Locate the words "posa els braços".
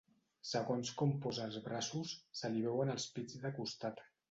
1.25-2.15